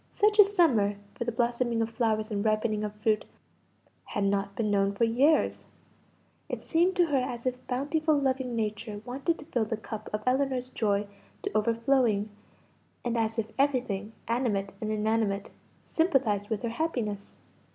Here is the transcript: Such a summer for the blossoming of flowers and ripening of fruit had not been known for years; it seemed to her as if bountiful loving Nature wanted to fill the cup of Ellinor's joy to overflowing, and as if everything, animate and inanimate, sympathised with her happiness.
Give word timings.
Such 0.09 0.39
a 0.39 0.43
summer 0.43 0.95
for 1.13 1.25
the 1.25 1.31
blossoming 1.31 1.79
of 1.79 1.91
flowers 1.91 2.31
and 2.31 2.43
ripening 2.43 2.83
of 2.83 2.95
fruit 2.95 3.23
had 4.05 4.23
not 4.23 4.55
been 4.55 4.71
known 4.71 4.93
for 4.95 5.03
years; 5.03 5.67
it 6.49 6.63
seemed 6.63 6.95
to 6.95 7.05
her 7.05 7.19
as 7.19 7.45
if 7.45 7.67
bountiful 7.67 8.17
loving 8.17 8.55
Nature 8.55 9.03
wanted 9.05 9.37
to 9.37 9.45
fill 9.45 9.65
the 9.65 9.77
cup 9.77 10.09
of 10.11 10.23
Ellinor's 10.25 10.69
joy 10.71 11.05
to 11.43 11.55
overflowing, 11.55 12.31
and 13.05 13.15
as 13.15 13.37
if 13.37 13.51
everything, 13.59 14.13
animate 14.27 14.73
and 14.81 14.89
inanimate, 14.91 15.51
sympathised 15.85 16.49
with 16.49 16.63
her 16.63 16.69
happiness. 16.69 17.35